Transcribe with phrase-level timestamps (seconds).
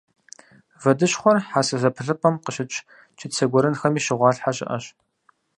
[0.81, 2.77] Вэдыщхъуэр хьэсэ зэпылъыпӏэм къыщыкӏ
[3.17, 4.85] чыцэ гуэрэнхэми щыгъуалъхьэ щыӏэщ.